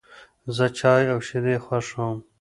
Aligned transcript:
زه 0.55 0.65
چای 0.77 1.05
او 1.13 1.19
شیدې 1.27 1.55
خوښوم. 1.65 2.17